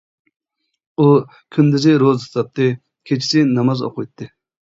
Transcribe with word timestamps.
ئۇ 1.01 1.05
كۈندۈزى 1.57 1.93
روزا 2.03 2.25
تۇتاتتى، 2.29 2.69
كېچىسى 3.11 3.47
ناماز 3.53 3.87
ئوقۇيتتى. 3.89 4.29